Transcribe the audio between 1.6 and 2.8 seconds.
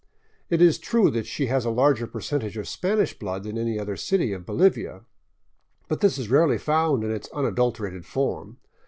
a larger percentage of